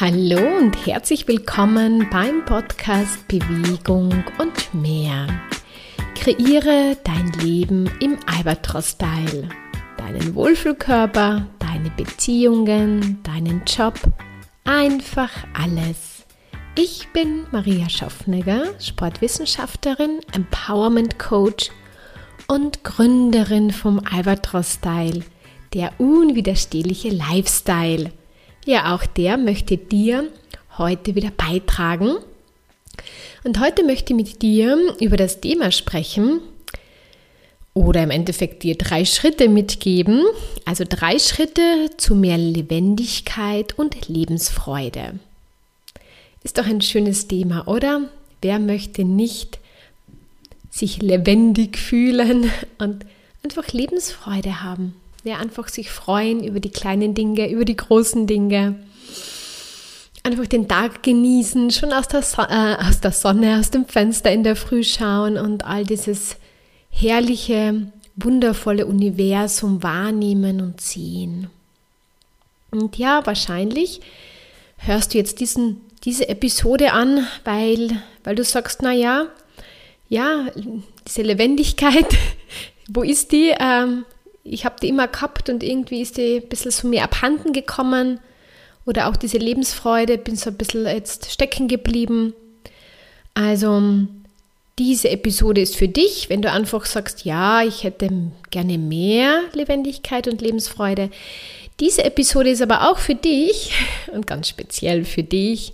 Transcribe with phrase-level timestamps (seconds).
[0.00, 5.26] Hallo und herzlich willkommen beim Podcast Bewegung und mehr.
[6.14, 9.48] Kreiere dein Leben im Albatros-Style.
[9.98, 13.94] Deinen Wohlfühlkörper, deine Beziehungen, deinen Job,
[14.64, 16.24] einfach alles.
[16.74, 21.70] Ich bin Maria Schaffnegger, Sportwissenschaftlerin, Empowerment Coach
[22.48, 25.22] und Gründerin vom Albatros-Style,
[25.74, 28.10] der unwiderstehliche Lifestyle–
[28.64, 30.28] ja, auch der möchte dir
[30.78, 32.16] heute wieder beitragen.
[33.44, 36.40] Und heute möchte ich mit dir über das Thema sprechen
[37.74, 40.24] oder im Endeffekt dir drei Schritte mitgeben.
[40.64, 45.18] Also drei Schritte zu mehr Lebendigkeit und Lebensfreude.
[46.44, 48.08] Ist doch ein schönes Thema, oder?
[48.40, 49.58] Wer möchte nicht
[50.70, 53.04] sich lebendig fühlen und
[53.44, 54.94] einfach Lebensfreude haben?
[55.24, 58.74] Ja, einfach sich freuen über die kleinen Dinge, über die großen Dinge.
[60.24, 64.32] Einfach den Tag genießen, schon aus der, so äh, aus der Sonne, aus dem Fenster
[64.32, 66.36] in der Früh schauen und all dieses
[66.90, 71.48] herrliche, wundervolle Universum wahrnehmen und sehen.
[72.70, 74.00] Und ja, wahrscheinlich
[74.78, 79.26] hörst du jetzt diesen, diese Episode an, weil, weil du sagst, naja,
[80.08, 80.46] ja,
[81.06, 82.06] diese Lebendigkeit,
[82.88, 83.54] wo ist die?
[83.58, 84.04] Ähm,
[84.44, 88.20] ich habe die immer gehabt und irgendwie ist die ein bisschen so mir abhanden gekommen.
[88.84, 92.34] Oder auch diese Lebensfreude, bin so ein bisschen jetzt stecken geblieben.
[93.34, 93.80] Also
[94.78, 98.10] diese Episode ist für dich, wenn du einfach sagst, ja, ich hätte
[98.50, 101.10] gerne mehr Lebendigkeit und Lebensfreude.
[101.78, 103.72] Diese Episode ist aber auch für dich
[104.12, 105.72] und ganz speziell für dich,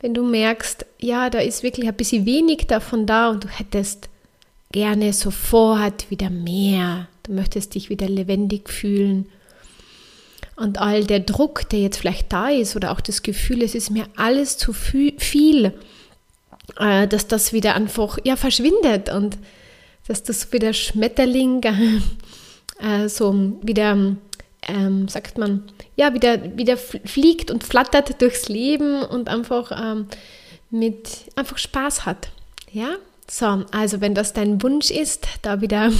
[0.00, 4.08] wenn du merkst, ja, da ist wirklich ein bisschen wenig davon da und du hättest
[4.70, 9.26] gerne sofort wieder mehr Du möchtest dich wieder lebendig fühlen.
[10.56, 13.90] Und all der Druck, der jetzt vielleicht da ist oder auch das Gefühl, es ist
[13.90, 15.72] mir alles zu viel,
[16.78, 19.38] äh, dass das wieder einfach ja, verschwindet und
[20.06, 21.62] dass das wieder Schmetterling
[22.80, 24.16] äh, so wieder,
[24.68, 25.64] ähm, sagt man,
[25.96, 30.06] ja, wieder, wieder fliegt und flattert durchs Leben und einfach ähm,
[30.70, 32.28] mit einfach Spaß hat.
[32.70, 32.96] Ja,
[33.30, 35.90] so, also wenn das dein Wunsch ist, da wieder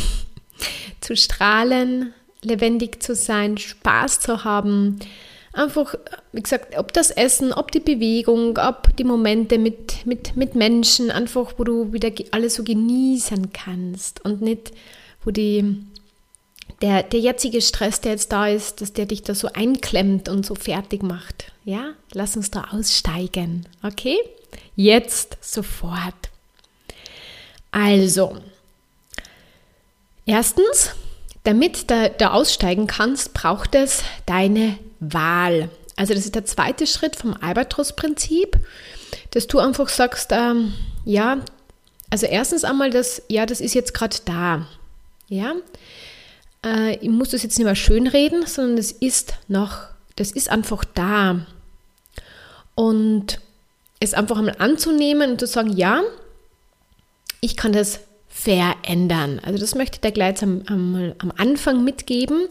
[1.00, 4.98] zu strahlen, lebendig zu sein, Spaß zu haben.
[5.53, 5.94] Einfach,
[6.32, 11.10] wie gesagt, ob das Essen, ob die Bewegung, ob die Momente mit, mit, mit Menschen,
[11.10, 14.72] einfach, wo du wieder alles so genießen kannst und nicht,
[15.25, 15.76] wo die,
[16.82, 20.44] der, der jetzige Stress, der jetzt da ist, dass der dich da so einklemmt und
[20.44, 21.53] so fertig macht.
[21.64, 23.66] Ja, lass uns da aussteigen.
[23.82, 24.19] Okay?
[24.75, 26.31] Jetzt sofort.
[27.70, 28.38] Also,
[30.27, 30.91] Erstens,
[31.43, 35.71] damit du aussteigen kannst, braucht es deine Wahl.
[35.97, 38.59] Also das ist der zweite Schritt vom Albatros-Prinzip,
[39.31, 40.73] dass du einfach sagst, ähm,
[41.05, 41.39] ja,
[42.11, 44.67] also erstens einmal, das, ja, das ist jetzt gerade da.
[45.29, 45.55] Ja,
[46.65, 49.83] äh, ich muss das jetzt nicht mehr schönreden, sondern es ist noch,
[50.17, 51.47] das ist einfach da.
[52.75, 53.41] Und
[54.01, 56.03] es einfach einmal anzunehmen und zu sagen, ja,
[57.41, 58.01] ich kann das
[58.44, 59.41] verändern.
[59.43, 62.49] Also das möchte ich dir gleich am, am, am Anfang mitgeben.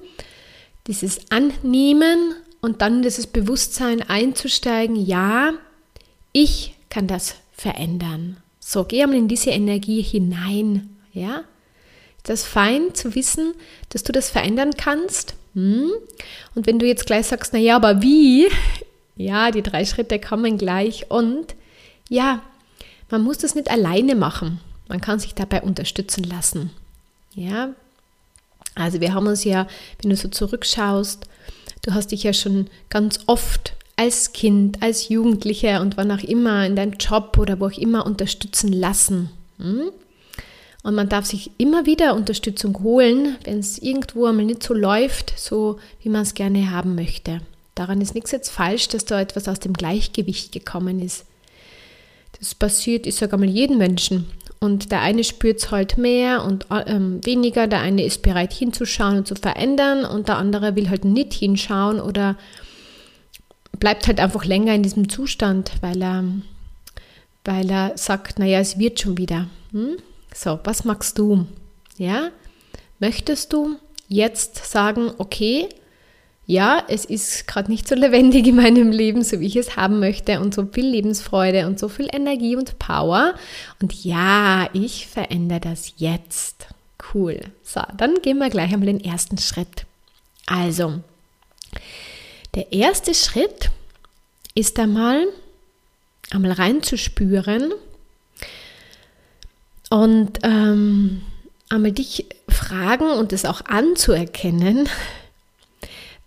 [0.88, 5.54] Dieses Annehmen und dann dieses Bewusstsein einzusteigen, ja,
[6.32, 8.38] ich kann das verändern.
[8.60, 11.44] So, geh einmal in diese Energie hinein, ja.
[12.18, 13.54] Ist das fein zu wissen,
[13.90, 15.36] dass du das verändern kannst?
[15.54, 15.92] Hm?
[16.56, 18.48] Und wenn du jetzt gleich sagst, na ja, aber wie?
[19.16, 21.54] Ja, die drei Schritte kommen gleich und
[22.10, 22.42] ja,
[23.12, 24.60] man muss das nicht alleine machen.
[24.88, 26.72] Man kann sich dabei unterstützen lassen.
[27.36, 27.70] Ja,
[28.76, 29.68] also wir haben uns ja,
[30.02, 31.26] wenn du so zurückschaust,
[31.84, 36.66] du hast dich ja schon ganz oft als Kind, als Jugendlicher und wann auch immer
[36.66, 39.30] in deinem Job oder wo auch immer unterstützen lassen.
[39.60, 39.92] Hm?
[40.84, 45.34] Und man darf sich immer wieder Unterstützung holen, wenn es irgendwo einmal nicht so läuft,
[45.40, 47.40] so wie man es gerne haben möchte.
[47.76, 51.26] Daran ist nichts jetzt falsch, dass da etwas aus dem Gleichgewicht gekommen ist.
[52.38, 54.28] Das passiert, ich sage einmal, jeden Menschen.
[54.64, 57.68] Und der eine spürt es halt mehr und ähm, weniger.
[57.68, 62.00] Der eine ist bereit hinzuschauen und zu verändern und der andere will halt nicht hinschauen
[62.00, 62.38] oder
[63.78, 66.24] bleibt halt einfach länger in diesem Zustand, weil er,
[67.44, 69.50] weil er sagt, naja, es wird schon wieder.
[69.74, 69.98] Hm?
[70.34, 71.46] So, was magst du?
[71.98, 72.30] Ja?
[73.00, 73.76] Möchtest du
[74.08, 75.68] jetzt sagen, okay,
[76.46, 80.00] ja, es ist gerade nicht so lebendig in meinem Leben, so wie ich es haben
[80.00, 83.36] möchte und so viel Lebensfreude und so viel Energie und Power.
[83.82, 86.68] Und ja, ich verändere das jetzt.
[87.14, 87.40] Cool.
[87.64, 89.86] So, dann gehen wir gleich einmal den ersten Schritt.
[90.46, 91.00] Also,
[92.56, 93.72] der erste Schritt
[94.54, 95.26] ist einmal,
[96.32, 97.72] einmal reinzuspüren
[99.90, 101.22] und ähm,
[101.70, 104.90] einmal dich fragen und es auch anzuerkennen,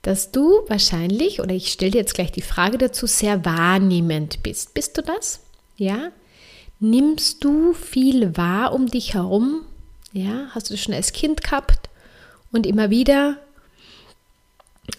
[0.07, 4.73] dass du wahrscheinlich, oder ich stelle dir jetzt gleich die Frage dazu, sehr wahrnehmend bist.
[4.73, 5.41] Bist du das?
[5.77, 6.13] Ja?
[6.79, 9.63] Nimmst du viel wahr um dich herum?
[10.13, 10.47] Ja?
[10.51, 11.91] Hast du das schon als Kind gehabt
[12.53, 13.39] und immer wieder?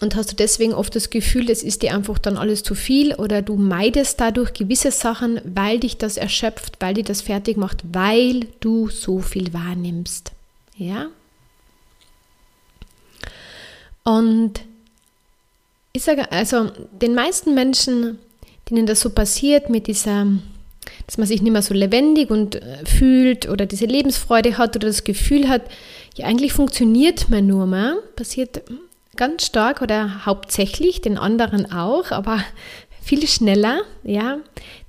[0.02, 3.16] Und hast du deswegen oft das Gefühl, das ist dir einfach dann alles zu viel
[3.16, 7.82] oder du meidest dadurch gewisse Sachen, weil dich das erschöpft, weil dich das fertig macht,
[7.94, 10.34] weil du so viel wahrnimmst.
[10.76, 11.08] Ja?
[14.04, 14.67] Und
[15.98, 18.20] ich sage, also den meisten Menschen,
[18.70, 20.28] denen das so passiert mit dieser,
[21.06, 24.88] dass man sich nicht mehr so lebendig und äh, fühlt oder diese Lebensfreude hat oder
[24.88, 25.64] das Gefühl hat,
[26.16, 28.64] ja eigentlich funktioniert man nur mehr, passiert
[29.16, 32.40] ganz stark oder hauptsächlich, den anderen auch, aber
[33.02, 34.38] viel schneller, ja,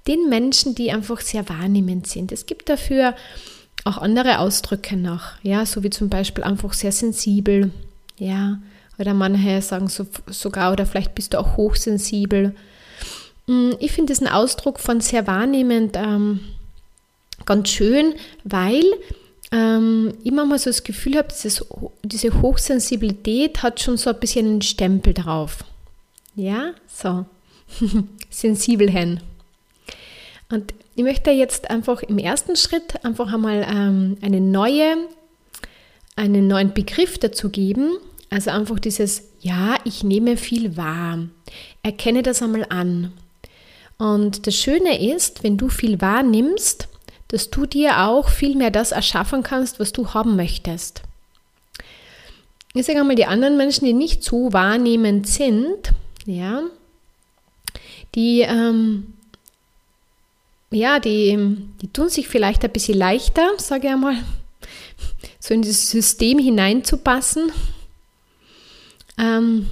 [0.06, 2.32] den Menschen, die einfach sehr wahrnehmend sind.
[2.32, 3.14] Es gibt dafür
[3.84, 7.70] auch andere Ausdrücke noch, ja, so wie zum Beispiel einfach sehr sensibel,
[8.16, 8.58] ja,
[8.98, 12.54] oder manche sagen so, sogar, oder vielleicht bist du auch hochsensibel.
[13.46, 16.40] Mm, ich finde diesen Ausdruck von sehr wahrnehmend ähm,
[17.46, 18.14] ganz schön,
[18.44, 18.84] weil
[19.52, 21.64] ähm, ich manchmal so das Gefühl habe, dieses,
[22.02, 25.64] diese Hochsensibilität hat schon so ein bisschen einen Stempel drauf.
[26.34, 27.24] Ja, so.
[28.30, 29.20] Sensibel hin.
[30.50, 34.96] Und ich möchte jetzt einfach im ersten Schritt einfach einmal ähm, eine neue,
[36.16, 37.98] einen neuen Begriff dazu geben,
[38.30, 41.19] also einfach dieses, ja, ich nehme viel wahr.
[41.82, 43.12] Erkenne das einmal an.
[43.96, 46.88] Und das Schöne ist, wenn du viel wahrnimmst,
[47.28, 51.02] dass du dir auch viel mehr das erschaffen kannst, was du haben möchtest.
[52.75, 55.92] Ich sage einmal, die anderen Menschen, die nicht so wahrnehmend sind,
[56.26, 56.62] ja,
[58.14, 59.14] die, ähm,
[60.70, 64.16] ja, die, die tun sich vielleicht ein bisschen leichter, sage ich einmal,
[65.40, 67.50] so in dieses System hineinzupassen
[69.18, 69.68] ähm,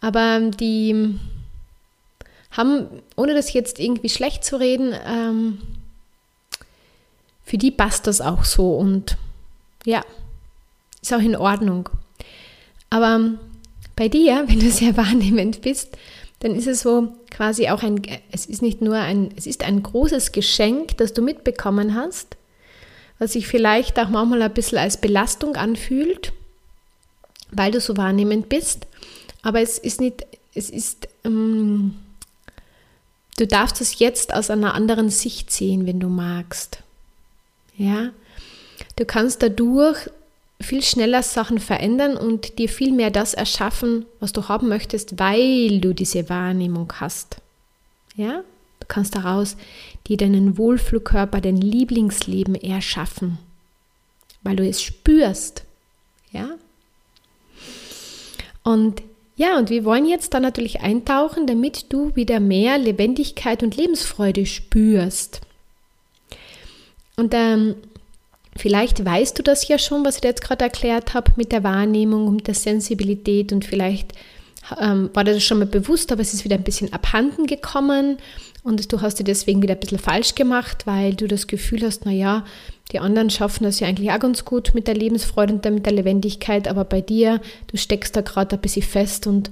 [0.00, 1.18] aber die
[2.52, 2.86] haben,
[3.16, 5.58] ohne das jetzt irgendwie schlecht zu reden, ähm,
[7.44, 9.16] für die passt das auch so und
[9.84, 10.04] ja,
[11.02, 11.88] ist auch in Ordnung.
[12.90, 13.32] Aber
[13.96, 15.96] bei dir, wenn du sehr wahrnehmend bist,
[16.40, 18.00] dann ist es so quasi auch ein,
[18.32, 22.36] es ist nicht nur ein, es ist ein großes Geschenk, das du mitbekommen hast,
[23.18, 26.32] was sich vielleicht auch manchmal ein bisschen als Belastung anfühlt
[27.52, 28.86] weil du so wahrnehmend bist.
[29.42, 31.94] Aber es ist nicht, es ist, ähm,
[33.38, 36.82] du darfst es jetzt aus einer anderen Sicht sehen, wenn du magst.
[37.76, 38.10] Ja,
[38.96, 40.10] du kannst dadurch
[40.60, 45.80] viel schneller Sachen verändern und dir viel mehr das erschaffen, was du haben möchtest, weil
[45.80, 47.36] du diese Wahrnehmung hast.
[48.14, 48.42] Ja,
[48.80, 49.56] du kannst daraus
[50.06, 53.38] dir deinen Wohlfühlkörper, dein Lieblingsleben erschaffen,
[54.42, 55.64] weil du es spürst.
[56.32, 56.50] Ja,
[58.62, 59.02] und
[59.36, 64.44] ja, und wir wollen jetzt da natürlich eintauchen, damit du wieder mehr Lebendigkeit und Lebensfreude
[64.44, 65.40] spürst.
[67.16, 67.76] Und ähm,
[68.54, 72.26] vielleicht weißt du das ja schon, was ich jetzt gerade erklärt habe mit der Wahrnehmung
[72.26, 74.12] und der Sensibilität und vielleicht
[74.80, 78.18] ähm, war dir das schon mal bewusst, aber es ist wieder ein bisschen abhanden gekommen
[78.62, 82.04] und du hast dir deswegen wieder ein bisschen falsch gemacht, weil du das Gefühl hast,
[82.04, 82.44] naja,
[82.92, 85.92] die anderen schaffen das ja eigentlich auch ganz gut mit der Lebensfreude und mit der
[85.92, 89.50] Lebendigkeit, aber bei dir, du steckst da gerade ein bisschen fest und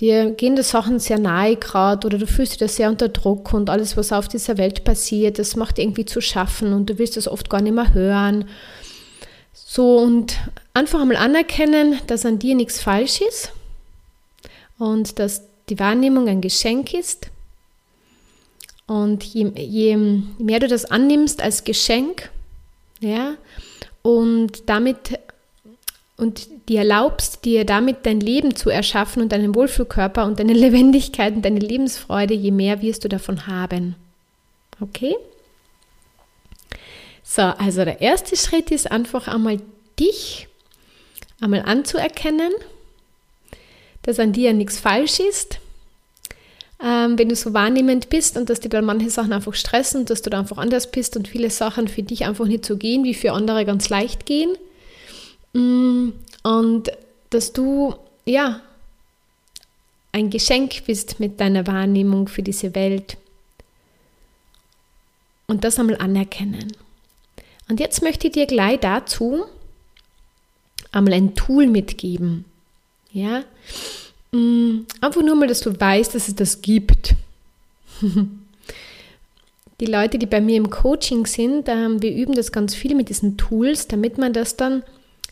[0.00, 3.54] dir gehen die Sachen sehr nahe gerade oder du fühlst dich da sehr unter Druck
[3.54, 7.16] und alles, was auf dieser Welt passiert, das macht irgendwie zu schaffen und du willst
[7.16, 8.46] das oft gar nicht mehr hören.
[9.52, 10.36] So und
[10.74, 13.52] einfach einmal anerkennen, dass an dir nichts falsch ist
[14.78, 17.30] und dass die Wahrnehmung ein Geschenk ist.
[18.86, 22.30] Und je, je mehr du das annimmst als Geschenk,
[23.00, 23.36] ja,
[24.02, 25.18] und damit
[26.16, 31.34] und dir erlaubst, dir damit dein Leben zu erschaffen und deinen Wohlfühlkörper und deine Lebendigkeit
[31.34, 33.96] und deine Lebensfreude, je mehr wirst du davon haben.
[34.80, 35.16] Okay?
[37.22, 39.60] So, also der erste Schritt ist einfach einmal
[39.98, 40.46] dich
[41.40, 42.52] einmal anzuerkennen,
[44.04, 45.58] dass an dir nichts falsch ist
[46.84, 50.20] ähm, wenn du so wahrnehmend bist und dass dir dann manche Sachen einfach stressen, dass
[50.20, 53.14] du da einfach anders bist und viele Sachen für dich einfach nicht so gehen, wie
[53.14, 54.56] für andere ganz leicht gehen.
[55.54, 56.10] Mm,
[56.42, 56.90] und
[57.30, 57.94] dass du,
[58.26, 58.60] ja,
[60.12, 63.16] ein Geschenk bist mit deiner Wahrnehmung für diese Welt.
[65.46, 66.76] Und das einmal anerkennen.
[67.68, 69.44] Und jetzt möchte ich dir gleich dazu
[70.92, 72.44] einmal ein Tool mitgeben.
[73.14, 73.44] Ja,
[74.34, 77.14] Mm, einfach nur mal, dass du weißt, dass es das gibt.
[79.80, 83.08] die Leute, die bei mir im Coaching sind, ähm, wir üben das ganz viel mit
[83.08, 84.82] diesen Tools, damit man das dann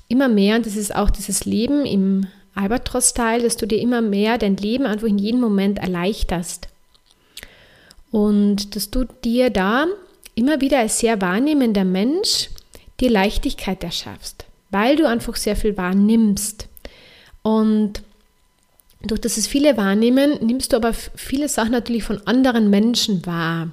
[0.06, 4.38] immer mehr, und das ist auch dieses Leben im Albatros-Style, dass du dir immer mehr
[4.38, 6.68] dein Leben einfach in jedem Moment erleichterst.
[8.12, 9.86] Und dass du dir da
[10.36, 12.50] immer wieder als sehr wahrnehmender Mensch
[13.00, 16.68] dir Leichtigkeit erschaffst, weil du einfach sehr viel wahrnimmst.
[17.42, 18.02] Und
[19.02, 23.70] durch das es viele wahrnehmen, nimmst du aber viele Sachen natürlich von anderen Menschen wahr.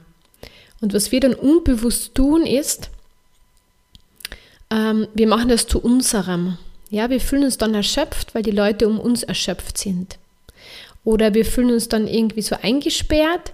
[0.81, 2.89] Und was wir dann unbewusst tun, ist,
[4.71, 6.57] ähm, wir machen das zu unserem.
[6.89, 10.17] Ja, wir fühlen uns dann erschöpft, weil die Leute um uns erschöpft sind.
[11.03, 13.53] Oder wir fühlen uns dann irgendwie so eingesperrt,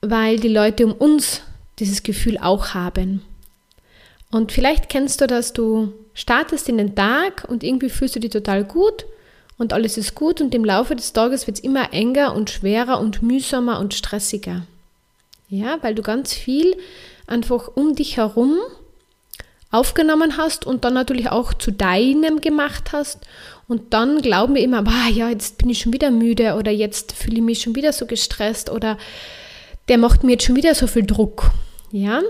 [0.00, 1.42] weil die Leute um uns
[1.78, 3.22] dieses Gefühl auch haben.
[4.34, 8.32] Und vielleicht kennst du das, du startest in den Tag und irgendwie fühlst du dich
[8.32, 9.04] total gut
[9.58, 12.98] und alles ist gut und im Laufe des Tages wird es immer enger und schwerer
[12.98, 14.66] und mühsamer und stressiger.
[15.48, 16.76] Ja, weil du ganz viel
[17.28, 18.58] einfach um dich herum
[19.70, 23.20] aufgenommen hast und dann natürlich auch zu deinem gemacht hast.
[23.68, 27.12] Und dann glauben wir immer, bah, ja, jetzt bin ich schon wieder müde oder jetzt
[27.12, 28.98] fühle ich mich schon wieder so gestresst oder
[29.86, 31.52] der macht mir jetzt schon wieder so viel Druck.
[31.92, 32.20] Ja?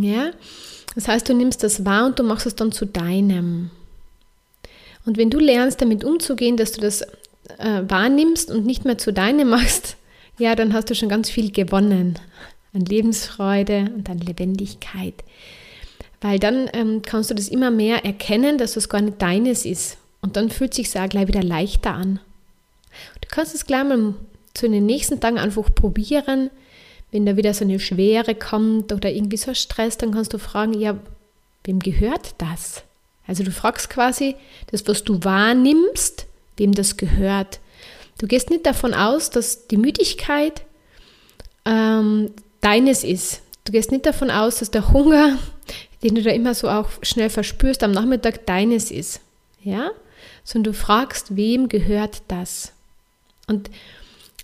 [0.00, 0.30] Ja?
[0.94, 3.70] Das heißt, du nimmst das wahr und du machst es dann zu deinem.
[5.04, 7.02] Und wenn du lernst, damit umzugehen, dass du das
[7.58, 9.96] äh, wahrnimmst und nicht mehr zu deinem machst,
[10.38, 12.18] ja, dann hast du schon ganz viel gewonnen
[12.74, 15.14] an Lebensfreude und an Lebendigkeit.
[16.20, 19.98] Weil dann ähm, kannst du das immer mehr erkennen, dass das gar nicht deines ist.
[20.20, 22.20] Und dann fühlt sich auch gleich wieder leichter an.
[23.20, 24.14] Du kannst es gleich mal
[24.54, 26.50] zu den nächsten Tagen einfach probieren.
[27.12, 30.74] Wenn da wieder so eine Schwere kommt oder irgendwie so Stress, dann kannst du fragen,
[30.74, 30.98] ja,
[31.64, 32.82] wem gehört das?
[33.26, 34.34] Also du fragst quasi
[34.70, 36.26] das, was du wahrnimmst,
[36.56, 37.60] wem das gehört.
[38.18, 40.62] Du gehst nicht davon aus, dass die Müdigkeit
[41.64, 43.42] ähm, deines ist.
[43.64, 45.38] Du gehst nicht davon aus, dass der Hunger,
[46.02, 49.20] den du da immer so auch schnell verspürst, am Nachmittag deines ist.
[49.62, 49.90] Ja?
[50.44, 52.72] Sondern du fragst, wem gehört das?
[53.46, 53.70] Und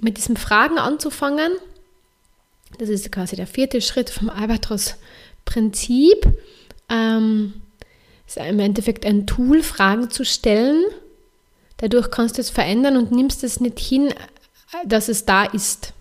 [0.01, 1.53] mit diesem Fragen anzufangen,
[2.79, 6.27] das ist quasi der vierte Schritt vom Albatros-Prinzip.
[6.89, 7.55] Ähm,
[8.27, 10.85] ist im Endeffekt ein Tool, Fragen zu stellen.
[11.79, 14.13] Dadurch kannst du es verändern und nimmst es nicht hin,
[14.85, 15.93] dass es da ist.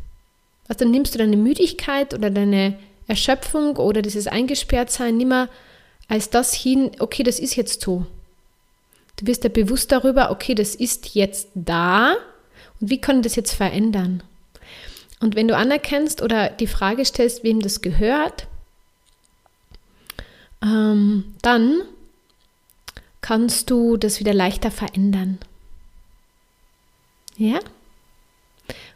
[0.68, 5.50] Also dann nimmst du deine Müdigkeit oder deine Erschöpfung oder dieses Eingesperrtsein nicht mehr
[6.10, 8.06] als das hin, okay, das ist jetzt so.
[9.18, 12.16] Du wirst dir bewusst darüber, okay, das ist jetzt da
[12.80, 14.24] und wie kann ich das jetzt verändern?
[15.20, 18.48] Und wenn du anerkennst oder die Frage stellst, wem das gehört,
[20.62, 21.82] ähm, dann
[23.22, 25.40] kannst du das wieder leichter verändern.
[27.36, 27.60] Ja?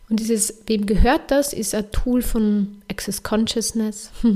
[0.10, 4.12] Und dieses, wem gehört das, ist ein Tool von Access Consciousness.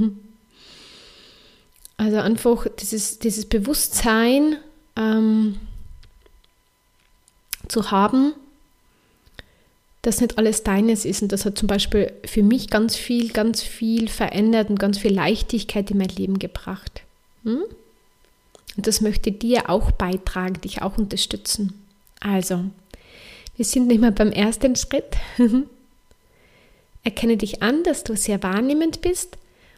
[1.98, 4.58] also einfach dieses, dieses Bewusstsein
[4.96, 5.60] ähm,
[7.68, 8.34] zu haben,
[10.06, 11.24] dass nicht alles deines ist.
[11.24, 15.14] Und das hat zum Beispiel für mich ganz viel, ganz viel verändert und ganz viel
[15.14, 17.02] Leichtigkeit in mein Leben gebracht.
[17.44, 17.64] Hm?
[18.78, 21.74] Und das möchte dir auch beitragen, dich auch unterstützen.
[22.20, 22.66] Also,
[23.56, 25.16] wir sind nicht mehr beim ersten Schritt.
[27.04, 29.38] Erkenne dich an, dass du sehr wahrnehmend bist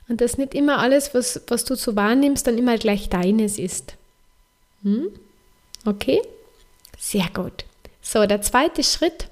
[0.10, 3.94] und dass nicht immer alles, was, was du so wahrnimmst, dann immer gleich deines ist.
[4.84, 5.08] Hm?
[5.86, 6.22] Okay?
[6.98, 7.64] Sehr gut.
[8.02, 9.30] So, der zweite Schritt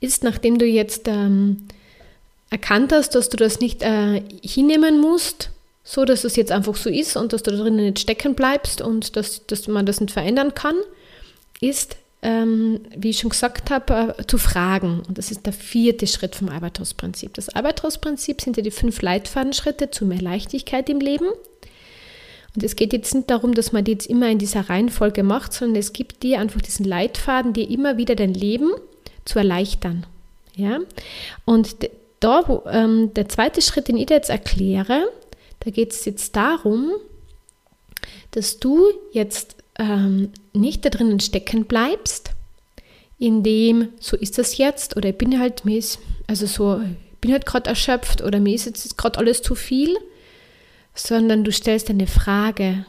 [0.00, 1.68] ist, nachdem du jetzt ähm,
[2.50, 5.50] erkannt hast, dass du das nicht äh, hinnehmen musst,
[5.84, 9.16] so dass es jetzt einfach so ist und dass du drinnen nicht stecken bleibst und
[9.16, 10.76] dass, dass man das nicht verändern kann,
[11.60, 15.02] ist, ähm, wie ich schon gesagt habe, äh, zu fragen.
[15.08, 17.34] Und das ist der vierte Schritt vom Albatros-Prinzip.
[17.34, 21.28] Das Albatros-Prinzip sind ja die fünf Leitfadenschritte zu mehr Leichtigkeit im Leben.
[22.54, 25.52] Und es geht jetzt nicht darum, dass man die jetzt immer in dieser Reihenfolge macht,
[25.52, 28.70] sondern es gibt dir einfach diesen Leitfaden, dir immer wieder dein Leben
[29.24, 30.06] zu erleichtern.
[30.56, 30.78] Ja?
[31.44, 31.76] Und
[32.20, 35.08] da, wo, ähm, der zweite Schritt, den ich dir jetzt erkläre,
[35.60, 36.92] da geht es jetzt darum,
[38.30, 42.30] dass du jetzt ähm, nicht da drinnen stecken bleibst,
[43.18, 45.82] indem so ist das jetzt oder ich bin halt, mir
[46.26, 49.96] also so, ich bin halt gerade erschöpft oder mir ist jetzt gerade alles zu viel,
[50.94, 52.84] sondern du stellst eine Frage.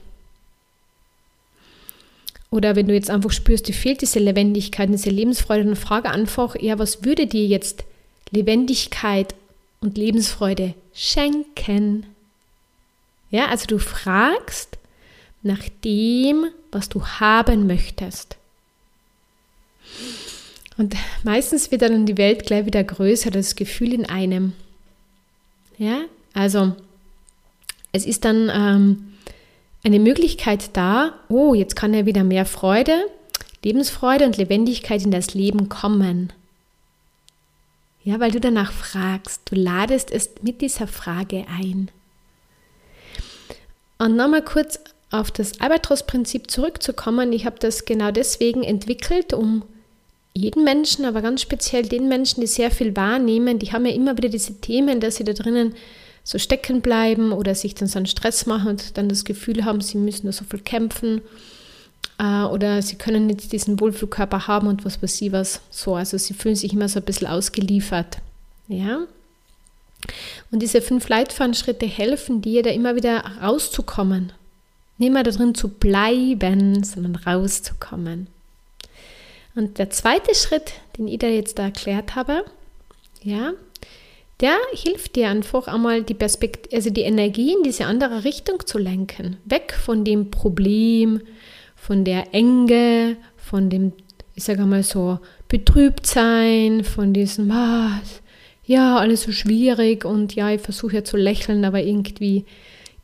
[2.52, 6.56] Oder wenn du jetzt einfach spürst, dir fehlt diese Lebendigkeit, diese Lebensfreude, dann frage einfach,
[6.60, 7.86] ja, was würde dir jetzt
[8.30, 9.34] Lebendigkeit
[9.80, 12.06] und Lebensfreude schenken?
[13.30, 14.78] Ja, also du fragst
[15.42, 18.36] nach dem, was du haben möchtest.
[20.78, 24.52] Und meistens wird dann die Welt gleich wieder größer, das Gefühl in einem.
[25.78, 26.02] Ja,
[26.34, 26.76] also
[27.94, 29.11] es ist dann ähm,
[29.84, 33.06] eine Möglichkeit da, oh, jetzt kann ja wieder mehr Freude,
[33.64, 36.34] Lebensfreude und Lebendigkeit in das Leben kommen.
[38.04, 41.92] Ja, weil du danach fragst, du ladest es mit dieser Frage ein.
[44.00, 44.80] Und nochmal kurz
[45.12, 47.34] auf das Albatros-Prinzip zurückzukommen.
[47.34, 49.64] Ich habe das genau deswegen entwickelt, um
[50.34, 54.18] jeden Menschen, aber ganz speziell den Menschen, die sehr viel wahrnehmen, die haben ja immer
[54.18, 55.76] wieder diese Themen, dass sie da drinnen
[56.24, 59.82] so stecken bleiben oder sich dann so einen Stress machen und dann das Gefühl haben,
[59.82, 61.22] sie müssen da so viel kämpfen
[62.20, 65.62] äh, oder sie können nicht diesen Wohlfühlkörper haben und was weiß ich was.
[65.72, 68.18] So, also sie fühlen sich immer so ein bisschen ausgeliefert.
[68.68, 69.02] Ja.
[70.52, 74.34] Und diese fünf Leitfadenschritte helfen dir, da immer wieder rauszukommen.
[74.98, 78.28] Nicht mehr da drin zu bleiben, sondern rauszukommen.
[79.56, 82.46] Und der zweite Schritt, den ich da jetzt da erklärt habe,
[83.22, 83.54] ja,
[84.42, 88.78] der hilft dir einfach einmal die Perspektive, also die Energie in diese andere Richtung zu
[88.78, 89.38] lenken.
[89.46, 91.22] Weg von dem Problem,
[91.76, 93.94] von der Enge, von dem,
[94.36, 98.02] ich sage mal so, betrübt sein, von diesem, ah,
[98.66, 102.46] ja, alles so schwierig und ja, ich versuche ja zu lächeln, aber irgendwie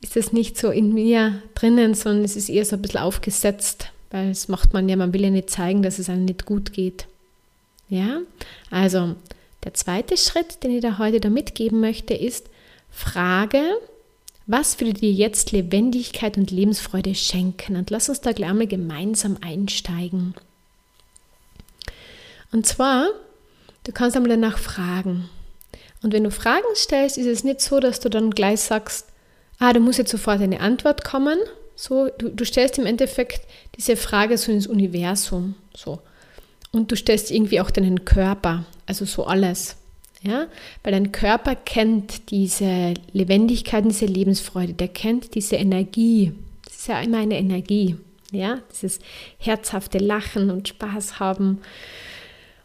[0.02, 3.92] ist es nicht so in mir drinnen, sondern es ist eher so ein bisschen aufgesetzt,
[4.12, 6.74] weil es macht man ja, man will ja nicht zeigen, dass es einem nicht gut
[6.74, 7.08] geht.
[7.90, 8.20] Ja,
[8.70, 9.16] also
[9.68, 12.46] der zweite Schritt, den ich da heute da mitgeben möchte, ist,
[12.90, 13.62] frage,
[14.46, 17.76] was würde dir jetzt Lebendigkeit und Lebensfreude schenken?
[17.76, 20.36] Und lass uns da gleich mal gemeinsam einsteigen.
[22.54, 23.10] Und zwar,
[23.84, 25.30] du kannst einmal danach fragen.
[26.02, 29.08] Und wenn du Fragen stellst, ist es nicht so, dass du dann gleich sagst,
[29.60, 31.40] ah, du musst jetzt sofort eine Antwort kommen.
[31.76, 33.42] So, du, du stellst im Endeffekt
[33.76, 35.56] diese Frage so ins Universum.
[35.76, 36.00] So.
[36.72, 39.78] Und du stellst irgendwie auch deinen Körper, also so alles.
[40.22, 40.48] Ja?
[40.84, 46.34] Weil dein Körper kennt diese Lebendigkeit, diese Lebensfreude, der kennt diese Energie.
[46.66, 47.96] Das ist ja immer eine Energie.
[48.32, 48.60] Ja?
[48.72, 49.00] Dieses
[49.38, 51.60] herzhafte Lachen und Spaß haben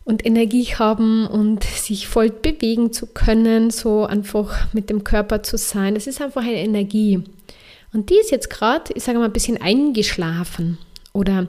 [0.04, 5.56] und Energie haben und sich voll bewegen zu können, so einfach mit dem Körper zu
[5.56, 5.94] sein.
[5.94, 7.22] Das ist einfach eine Energie.
[7.92, 10.78] Und die ist jetzt gerade, ich sage mal, ein bisschen eingeschlafen
[11.12, 11.46] oder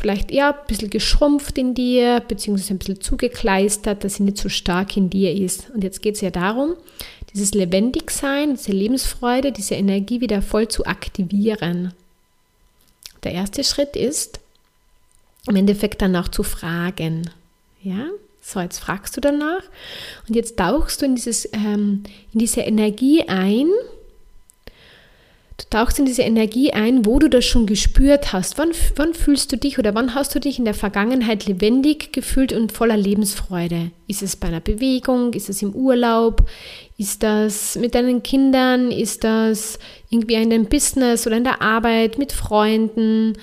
[0.00, 4.48] vielleicht eher ein bisschen geschrumpft in dir, beziehungsweise ein bisschen zugekleistert, dass sie nicht so
[4.48, 5.70] stark in dir ist.
[5.74, 6.74] Und jetzt geht es ja darum,
[7.34, 11.92] dieses Lebendigsein, diese Lebensfreude, diese Energie wieder voll zu aktivieren.
[13.24, 14.40] Der erste Schritt ist,
[15.46, 17.30] im Endeffekt danach zu fragen.
[17.82, 18.08] Ja,
[18.40, 19.62] so jetzt fragst du danach
[20.26, 23.68] und jetzt tauchst du in, dieses, ähm, in diese Energie ein,
[25.60, 28.56] Du tauchst in diese Energie ein, wo du das schon gespürt hast.
[28.56, 32.54] Wann, wann fühlst du dich oder wann hast du dich in der Vergangenheit lebendig gefühlt
[32.54, 33.90] und voller Lebensfreude?
[34.06, 35.34] Ist es bei einer Bewegung?
[35.34, 36.48] Ist es im Urlaub?
[36.96, 38.90] Ist das mit deinen Kindern?
[38.90, 43.34] Ist das irgendwie in deinem Business oder in der Arbeit mit Freunden?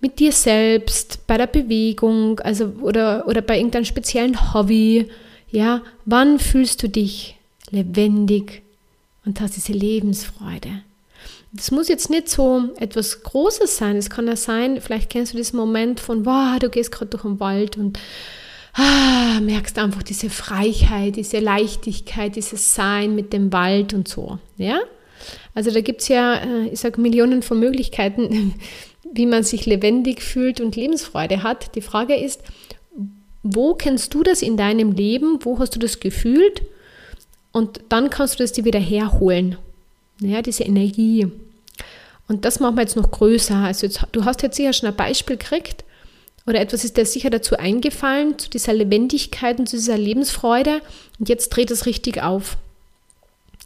[0.00, 5.08] Mit dir selbst, bei der Bewegung, also oder, oder bei irgendeinem speziellen Hobby.
[5.50, 7.36] Ja, wann fühlst du dich
[7.70, 8.62] lebendig
[9.24, 10.82] und hast diese Lebensfreude?
[11.52, 13.96] Das muss jetzt nicht so etwas Großes sein.
[13.96, 17.22] Es kann ja sein, vielleicht kennst du diesen Moment von, wow, du gehst gerade durch
[17.22, 17.98] den Wald und
[18.74, 24.38] ah, merkst einfach diese Freiheit, diese Leichtigkeit, dieses Sein mit dem Wald und so.
[24.56, 24.80] Ja?
[25.54, 28.54] Also da gibt es ja, äh, ich sage, Millionen von Möglichkeiten,
[29.12, 31.74] wie man sich lebendig fühlt und Lebensfreude hat.
[31.76, 32.42] Die Frage ist,
[33.42, 35.38] wo kennst du das in deinem Leben?
[35.42, 36.62] Wo hast du das gefühlt?
[37.52, 39.56] Und dann kannst du das dir wieder herholen.
[40.20, 41.30] Ja, diese Energie.
[42.28, 43.56] Und das machen wir jetzt noch größer.
[43.56, 45.84] Also jetzt, du hast jetzt sicher schon ein Beispiel gekriegt
[46.46, 50.80] oder etwas ist dir sicher dazu eingefallen, zu dieser Lebendigkeit und zu dieser Lebensfreude.
[51.18, 52.56] Und jetzt dreht es richtig auf.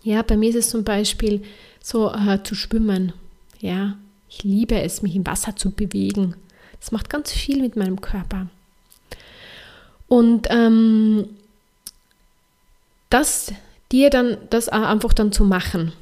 [0.03, 1.43] Ja, bei mir ist es zum Beispiel
[1.83, 3.13] so äh, zu schwimmen.
[3.61, 3.97] Ja,
[4.29, 6.37] ich liebe es, mich im Wasser zu bewegen.
[6.79, 8.47] Das macht ganz viel mit meinem Körper.
[10.07, 11.29] Und ähm,
[13.11, 13.53] das
[13.91, 15.93] dir dann, das einfach dann zu machen.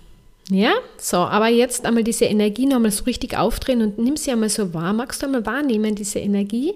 [0.48, 4.48] Ja, so, aber jetzt einmal diese Energie nochmal so richtig aufdrehen und nimm sie einmal
[4.48, 4.92] so wahr.
[4.92, 6.74] Magst du einmal wahrnehmen, diese Energie,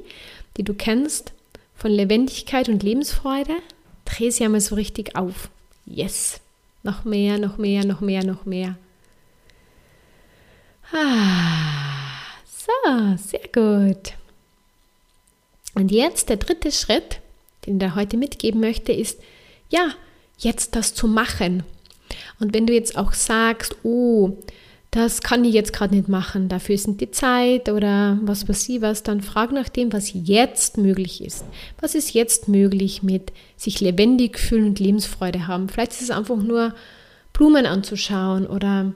[0.57, 1.33] die du kennst
[1.77, 3.55] von Lebendigkeit und Lebensfreude?
[4.05, 5.51] Dreh sie einmal so richtig auf.
[5.87, 6.41] Yes.
[6.83, 8.77] Noch mehr, noch mehr, noch mehr, noch mehr.
[10.93, 12.11] Ah,
[12.47, 14.15] so, sehr gut.
[15.75, 17.21] Und jetzt der dritte Schritt,
[17.65, 19.21] den ich dir heute mitgeben möchte, ist,
[19.69, 19.93] ja,
[20.39, 21.63] jetzt das zu machen.
[22.41, 24.39] Und wenn du jetzt auch sagst, oh,
[24.91, 28.81] das kann ich jetzt gerade nicht machen, dafür ist die Zeit oder was weiß ich
[28.81, 31.45] was, dann frag nach dem, was jetzt möglich ist.
[31.81, 35.69] Was ist jetzt möglich mit sich lebendig fühlen und Lebensfreude haben?
[35.69, 36.75] Vielleicht ist es einfach nur
[37.33, 38.93] Blumen anzuschauen oder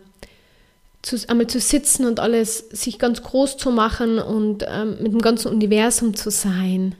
[1.02, 5.22] zu, einmal zu sitzen und alles sich ganz groß zu machen und ähm, mit dem
[5.22, 6.96] ganzen Universum zu sein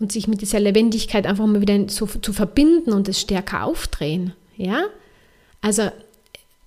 [0.00, 4.32] und sich mit dieser Lebendigkeit einfach mal wieder so zu verbinden und es stärker aufdrehen.
[4.56, 4.86] Ja?
[5.62, 5.90] Also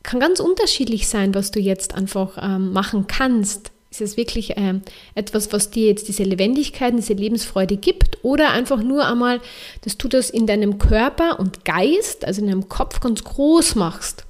[0.01, 3.71] kann ganz unterschiedlich sein, was du jetzt einfach ähm, machen kannst.
[3.91, 4.81] Ist es wirklich ähm,
[5.15, 9.39] etwas, was dir jetzt diese Lebendigkeit, diese Lebensfreude gibt oder einfach nur einmal,
[9.81, 14.25] dass du das in deinem Körper und Geist, also in deinem Kopf ganz groß machst.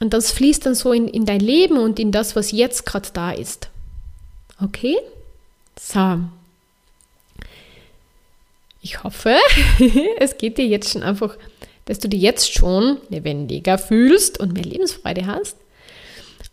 [0.00, 3.10] Und das fließt dann so in, in dein Leben und in das, was jetzt gerade
[3.12, 3.68] da ist.
[4.62, 4.96] Okay?
[5.78, 6.20] So.
[8.80, 9.36] Ich hoffe,
[10.18, 11.36] es geht dir jetzt schon einfach
[11.84, 15.56] dass du dich jetzt schon lebendiger fühlst und mehr Lebensfreude hast.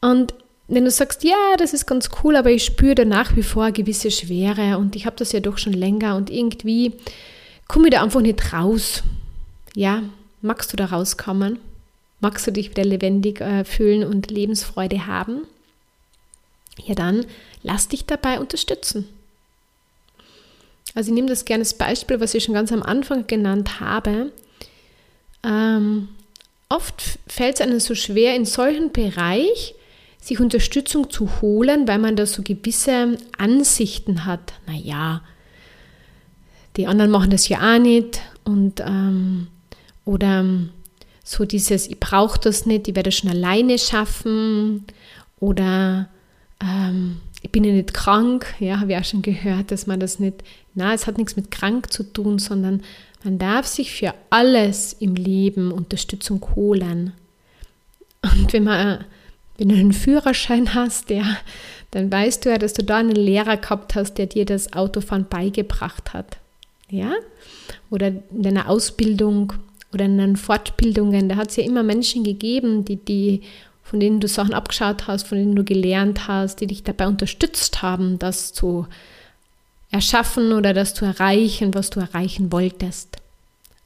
[0.02, 0.34] Und
[0.68, 3.63] wenn du sagst, ja, das ist ganz cool, aber ich spüre da nach wie vor
[3.63, 6.94] eine gewisse Schwere und ich habe das ja doch schon länger und irgendwie
[7.68, 9.04] komme ich da einfach nicht raus.
[9.76, 10.04] Ja,
[10.42, 11.60] magst du da rauskommen?
[12.20, 15.44] Magst du dich wieder lebendig äh, fühlen und Lebensfreude haben?
[16.84, 17.26] Ja, dann
[17.63, 19.08] lass dich dabei unterstützen.
[20.96, 24.32] Also ich nehme das gerne als Beispiel, was ich schon ganz am Anfang genannt habe.
[25.48, 26.10] Ähm,
[26.70, 29.76] oft fällt es einem so schwer, in solchen Bereich
[30.20, 34.54] sich Unterstützung zu holen, weil man da so gewisse Ansichten hat.
[34.66, 35.22] Naja,
[36.76, 39.48] die anderen machen das ja auch nicht und ähm,
[40.04, 40.46] oder
[41.24, 44.86] so dieses, ich brauche das nicht, ich werde das schon alleine schaffen
[45.40, 46.10] oder
[46.62, 50.19] ähm, ich bin ja nicht krank, ja, habe ich auch schon gehört, dass man das
[50.19, 52.82] nicht, na, es hat nichts mit krank zu tun, sondern
[53.23, 57.13] man darf sich für alles im Leben Unterstützung holen.
[58.21, 59.06] Und wenn, man,
[59.58, 61.38] wenn du einen Führerschein hast, ja,
[61.91, 65.28] dann weißt du ja, dass du da einen Lehrer gehabt hast, der dir das Autofahren
[65.30, 66.38] beigebracht hat.
[66.89, 67.13] Ja?
[67.89, 69.54] Oder in deiner Ausbildung
[69.93, 73.41] oder in deinen Fortbildungen, da hat es ja immer Menschen gegeben, die, die,
[73.89, 77.82] von denen du Sachen abgeschaut hast, von denen du gelernt hast, die dich dabei unterstützt
[77.82, 78.86] haben, das zu
[79.91, 83.17] erschaffen oder das zu erreichen, was du erreichen wolltest.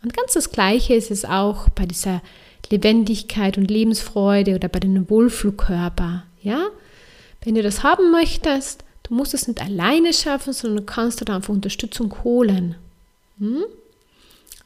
[0.01, 2.23] Und ganz das Gleiche ist es auch bei dieser
[2.71, 6.23] Lebendigkeit und Lebensfreude oder bei deinem Wohlflugkörper.
[6.41, 6.67] Ja?
[7.43, 11.31] Wenn du das haben möchtest, du musst es nicht alleine schaffen, sondern du kannst dir
[11.31, 12.75] einfach Unterstützung holen.
[13.37, 13.65] Hm?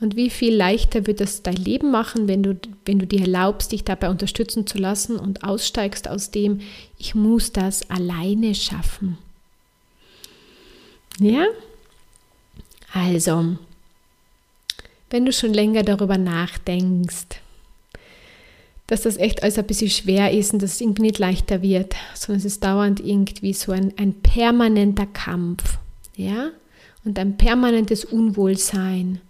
[0.01, 3.71] Und wie viel leichter wird es dein Leben machen, wenn du, wenn du dir erlaubst,
[3.71, 6.59] dich dabei unterstützen zu lassen und aussteigst aus dem,
[6.97, 9.17] ich muss das alleine schaffen.
[11.19, 11.45] Ja?
[12.93, 13.57] Also,
[15.09, 17.41] wenn du schon länger darüber nachdenkst,
[18.87, 21.95] dass das echt alles ein bisschen schwer ist und dass es irgendwie nicht leichter wird,
[22.13, 25.79] sondern es ist dauernd irgendwie so ein, ein permanenter Kampf,
[26.15, 26.51] ja,
[27.03, 29.21] und ein permanentes Unwohlsein.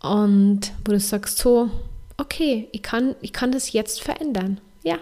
[0.00, 1.70] Und wo du sagst so,
[2.16, 4.60] okay, ich kann, ich kann das jetzt verändern.
[4.82, 4.98] Ja,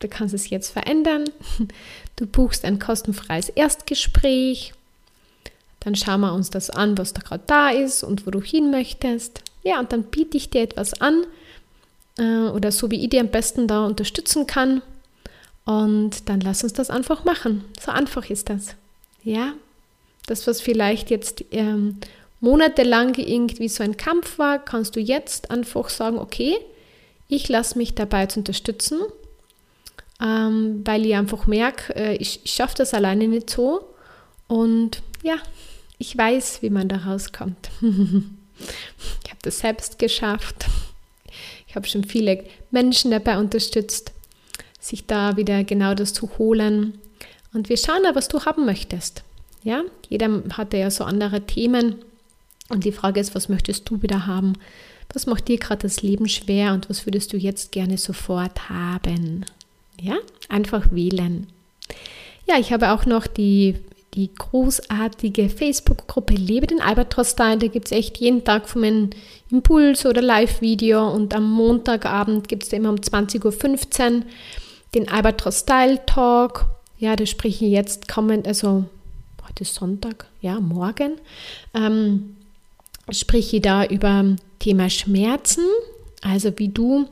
[0.00, 1.24] du kannst es jetzt verändern.
[2.16, 4.74] Du buchst ein kostenfreies Erstgespräch
[5.80, 8.70] dann schauen wir uns das an, was da gerade da ist und wo du hin
[8.70, 9.42] möchtest.
[9.62, 11.24] Ja, und dann biete ich dir etwas an
[12.18, 14.82] äh, oder so wie ich dir am besten da unterstützen kann.
[15.64, 17.64] Und dann lass uns das einfach machen.
[17.80, 18.74] So einfach ist das.
[19.22, 19.52] Ja,
[20.26, 21.98] das, was vielleicht jetzt ähm,
[22.40, 26.56] monatelang irgendwie so ein Kampf war, kannst du jetzt einfach sagen, okay,
[27.28, 29.00] ich lasse mich dabei zu unterstützen,
[30.20, 33.94] ähm, weil ich einfach merke, äh, ich, ich schaffe das alleine nicht so.
[34.46, 35.36] Und ja,
[35.98, 37.70] ich weiß, wie man da rauskommt.
[37.80, 40.66] ich habe das selbst geschafft.
[41.66, 44.12] Ich habe schon viele Menschen dabei unterstützt,
[44.80, 46.98] sich da wieder genau das zu holen.
[47.52, 49.22] Und wir schauen da, was du haben möchtest.
[49.64, 51.96] Ja, jeder hatte ja so andere Themen.
[52.68, 54.54] Und die Frage ist, was möchtest du wieder haben?
[55.12, 59.46] Was macht dir gerade das Leben schwer und was würdest du jetzt gerne sofort haben?
[60.00, 60.16] Ja,
[60.48, 61.46] einfach wählen.
[62.46, 63.76] Ja, ich habe auch noch die
[64.14, 67.58] die großartige Facebook-Gruppe Lebe den Albatros-Style.
[67.58, 69.10] Da gibt es echt jeden Tag von meinem
[69.50, 74.22] Impuls oder Live-Video und am Montagabend gibt es immer um 20.15 Uhr
[74.94, 76.66] den Albatros-Style-Talk.
[76.98, 78.86] Ja, da spreche ich jetzt kommend, also
[79.46, 81.12] heute ist Sonntag, ja, morgen,
[81.74, 82.37] ähm,
[83.10, 85.64] spreche ich da über Thema Schmerzen,
[86.22, 87.06] also wie du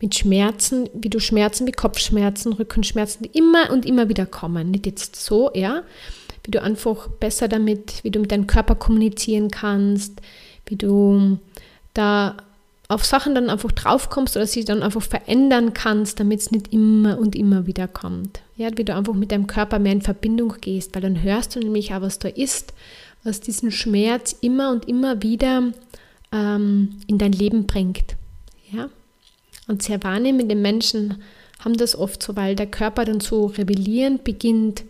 [0.00, 4.70] mit Schmerzen, wie du Schmerzen wie Kopfschmerzen, Rückenschmerzen, die immer und immer wieder kommen.
[4.70, 5.82] Nicht jetzt so, ja,
[6.44, 10.20] wie du einfach besser damit, wie du mit deinem Körper kommunizieren kannst,
[10.66, 11.38] wie du
[11.94, 12.36] da
[12.88, 17.18] auf Sachen dann einfach draufkommst oder sie dann einfach verändern kannst, damit es nicht immer
[17.18, 18.42] und immer wieder kommt.
[18.56, 21.60] Ja, wie du einfach mit deinem Körper mehr in Verbindung gehst, weil dann hörst du
[21.60, 22.74] nämlich auch, was da ist,
[23.26, 25.72] was diesen Schmerz immer und immer wieder
[26.32, 28.16] ähm, in dein Leben bringt.
[28.70, 28.88] Ja?
[29.68, 31.22] Und sehr wahrnehmende Menschen
[31.60, 34.84] haben das oft so, weil der Körper dann so rebellieren beginnt,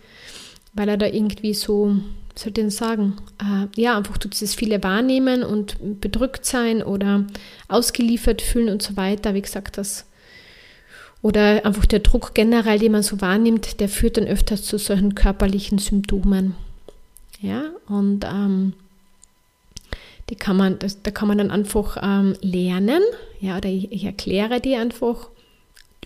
[0.74, 1.96] weil er da irgendwie so
[2.38, 7.24] soll ich denn sagen, äh, ja, einfach du dieses viele wahrnehmen und bedrückt sein oder
[7.68, 10.04] ausgeliefert fühlen und so weiter, wie gesagt, das
[11.22, 15.14] oder einfach der Druck generell, den man so wahrnimmt, der führt dann öfters zu solchen
[15.14, 16.54] körperlichen Symptomen.
[17.40, 18.72] Ja, und ähm,
[20.30, 23.02] die kann man, das, da kann man dann einfach ähm, lernen,
[23.40, 25.28] ja, oder ich, ich erkläre die einfach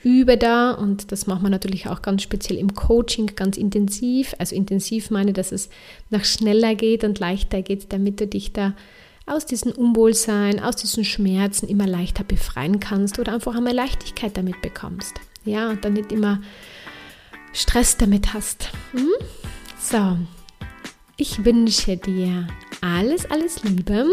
[0.02, 4.34] übe da und das macht man natürlich auch ganz speziell im Coaching ganz intensiv.
[4.38, 5.68] Also intensiv meine, dass es
[6.08, 8.74] noch schneller geht und leichter geht, damit du dich da
[9.26, 14.60] aus diesem Unwohlsein, aus diesen Schmerzen immer leichter befreien kannst oder einfach einmal Leichtigkeit damit
[14.62, 15.20] bekommst.
[15.44, 16.40] Ja, und dann nicht immer
[17.52, 18.70] Stress damit hast.
[18.92, 19.08] Hm?
[19.78, 20.16] So,
[21.20, 22.46] ich wünsche dir
[22.80, 24.06] alles, alles Liebe.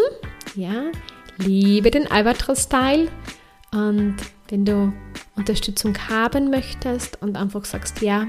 [0.56, 0.92] Ja,
[1.38, 3.08] liebe den Albatros-Style
[3.72, 4.16] und
[4.50, 4.92] wenn du
[5.36, 8.28] Unterstützung haben möchtest und einfach sagst, ja,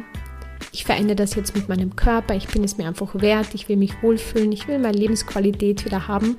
[0.73, 3.77] ich verändere das jetzt mit meinem Körper, ich bin es mir einfach wert, ich will
[3.77, 6.37] mich wohlfühlen, ich will meine Lebensqualität wieder haben,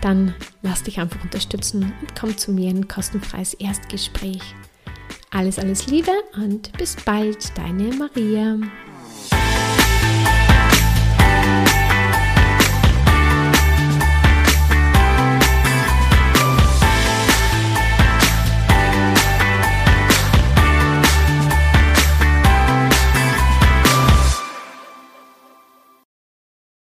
[0.00, 4.42] dann lass dich einfach unterstützen und komm zu mir in ein kostenfreies Erstgespräch.
[5.30, 8.58] Alles, alles Liebe und bis bald, deine Maria.